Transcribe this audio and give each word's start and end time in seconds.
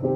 Hey 0.00 0.06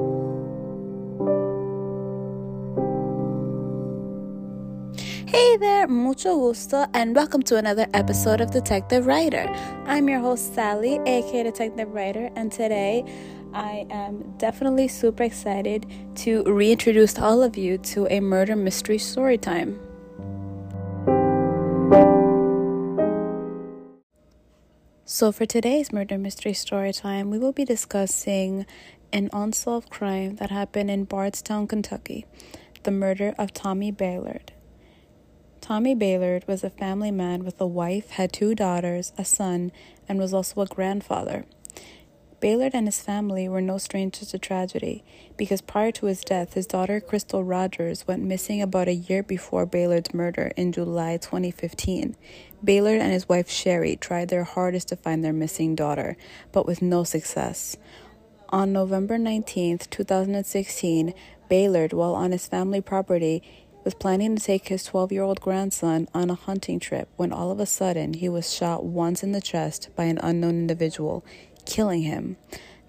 there, 5.57 5.87
mucho 5.87 6.35
gusto, 6.39 6.87
and 6.95 7.15
welcome 7.15 7.43
to 7.43 7.57
another 7.57 7.85
episode 7.93 8.41
of 8.41 8.49
Detective 8.49 9.05
Writer. 9.05 9.45
I'm 9.85 10.09
your 10.09 10.21
host, 10.21 10.55
Sally, 10.55 10.99
aka 11.05 11.43
Detective 11.43 11.93
Writer, 11.93 12.31
and 12.35 12.51
today 12.51 13.05
I 13.53 13.85
am 13.91 14.33
definitely 14.39 14.87
super 14.87 15.21
excited 15.21 15.85
to 16.15 16.41
reintroduce 16.45 17.19
all 17.19 17.43
of 17.43 17.55
you 17.55 17.77
to 17.77 18.07
a 18.07 18.21
murder 18.21 18.55
mystery 18.55 18.97
story 18.97 19.37
time. 19.37 19.79
So, 25.07 25.31
for 25.31 25.45
today's 25.45 25.93
murder 25.93 26.17
mystery 26.17 26.53
story 26.53 26.91
time, 26.91 27.29
we 27.29 27.37
will 27.37 27.53
be 27.53 27.63
discussing 27.63 28.65
an 29.13 29.29
unsolved 29.33 29.89
crime 29.89 30.35
that 30.37 30.51
happened 30.51 30.91
in 30.91 31.05
Bardstown, 31.05 31.67
Kentucky 31.67 32.25
the 32.85 32.91
murder 32.91 33.33
of 33.39 33.51
Tommy 33.51 33.89
Ballard. 33.89 34.53
Tommy 35.59 35.95
Ballard 35.95 36.47
was 36.47 36.63
a 36.63 36.69
family 36.69 37.09
man 37.09 37.43
with 37.43 37.59
a 37.59 37.65
wife, 37.65 38.11
had 38.11 38.31
two 38.31 38.53
daughters, 38.53 39.11
a 39.17 39.25
son, 39.25 39.71
and 40.07 40.19
was 40.19 40.35
also 40.35 40.61
a 40.61 40.67
grandfather. 40.67 41.45
Ballard 42.39 42.75
and 42.75 42.85
his 42.85 43.01
family 43.01 43.49
were 43.49 43.61
no 43.61 43.79
strangers 43.79 44.29
to 44.29 44.37
tragedy 44.37 45.03
because 45.35 45.61
prior 45.61 45.91
to 45.93 46.05
his 46.05 46.21
death, 46.21 46.53
his 46.53 46.67
daughter 46.67 46.99
Crystal 46.99 47.43
Rogers 47.43 48.05
went 48.05 48.21
missing 48.21 48.61
about 48.61 48.87
a 48.87 48.93
year 48.93 49.23
before 49.23 49.65
Ballard's 49.65 50.13
murder 50.13 50.51
in 50.55 50.71
July 50.71 51.17
2015. 51.17 52.15
Ballard 52.63 53.01
and 53.01 53.11
his 53.11 53.27
wife 53.27 53.49
Sherry 53.49 53.95
tried 53.95 54.29
their 54.29 54.43
hardest 54.43 54.89
to 54.89 54.95
find 54.95 55.23
their 55.23 55.33
missing 55.33 55.73
daughter, 55.73 56.17
but 56.51 56.67
with 56.67 56.83
no 56.83 57.03
success. 57.03 57.77
On 58.55 58.71
November 58.71 59.17
19, 59.17 59.79
2016, 59.79 61.13
Ballard, 61.49 61.91
while 61.91 62.15
on 62.15 62.31
his 62.31 62.47
family 62.47 62.79
property, 62.79 63.43
was 63.83 63.93
planning 63.95 64.37
to 64.37 64.41
take 64.41 64.69
his 64.69 64.85
12 64.85 65.11
year 65.11 65.23
old 65.23 65.41
grandson 65.41 66.07
on 66.13 66.29
a 66.29 66.35
hunting 66.35 66.79
trip 66.79 67.09
when 67.17 67.33
all 67.33 67.51
of 67.51 67.59
a 67.59 67.65
sudden 67.65 68.13
he 68.13 68.29
was 68.29 68.53
shot 68.53 68.85
once 68.85 69.23
in 69.23 69.33
the 69.33 69.41
chest 69.41 69.89
by 69.97 70.05
an 70.05 70.19
unknown 70.23 70.51
individual, 70.51 71.25
killing 71.65 72.03
him. 72.03 72.37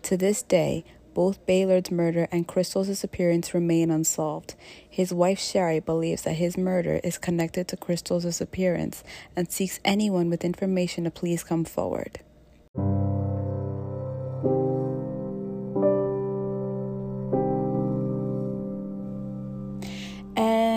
To 0.02 0.16
this 0.16 0.40
day, 0.40 0.84
both 1.14 1.44
Ballard's 1.46 1.90
murder 1.90 2.28
and 2.30 2.46
Crystal's 2.46 2.86
disappearance 2.86 3.52
remain 3.52 3.90
unsolved. 3.90 4.54
His 4.88 5.12
wife 5.12 5.40
Sherry 5.40 5.80
believes 5.80 6.22
that 6.22 6.34
his 6.34 6.56
murder 6.56 7.00
is 7.02 7.18
connected 7.18 7.66
to 7.66 7.76
Crystal's 7.76 8.22
disappearance 8.22 9.02
and 9.34 9.50
seeks 9.50 9.80
anyone 9.84 10.30
with 10.30 10.44
information 10.44 11.02
to 11.02 11.10
please 11.10 11.42
come 11.42 11.64
forward. 11.64 12.20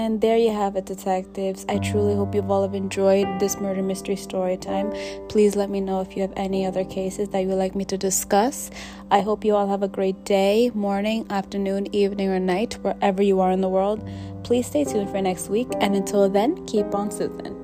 And 0.09 0.21
there 0.21 0.37
you 0.37 0.49
have 0.51 0.75
it, 0.75 0.87
detectives. 0.87 1.67
I 1.69 1.77
truly 1.77 2.15
hope 2.15 2.33
you've 2.33 2.49
all 2.49 2.63
have 2.63 2.73
enjoyed 2.73 3.27
this 3.39 3.59
murder 3.59 3.83
mystery 3.83 4.15
story 4.15 4.57
time. 4.57 4.91
Please 5.27 5.55
let 5.55 5.69
me 5.69 5.81
know 5.81 6.01
if 6.01 6.15
you 6.15 6.23
have 6.23 6.33
any 6.35 6.65
other 6.65 6.83
cases 6.83 7.29
that 7.29 7.41
you 7.41 7.47
would 7.49 7.59
like 7.59 7.75
me 7.75 7.85
to 7.85 7.95
discuss. 7.95 8.71
I 9.11 9.21
hope 9.21 9.45
you 9.45 9.55
all 9.55 9.67
have 9.67 9.83
a 9.83 9.87
great 9.87 10.23
day, 10.25 10.71
morning, 10.73 11.27
afternoon, 11.29 11.93
evening, 11.93 12.29
or 12.29 12.39
night, 12.39 12.79
wherever 12.81 13.21
you 13.21 13.39
are 13.39 13.51
in 13.51 13.61
the 13.61 13.69
world. 13.69 14.03
Please 14.43 14.65
stay 14.65 14.83
tuned 14.83 15.11
for 15.11 15.21
next 15.21 15.47
week, 15.47 15.67
and 15.79 15.95
until 15.95 16.27
then, 16.27 16.65
keep 16.65 16.95
on 16.95 17.11
soothing. 17.11 17.58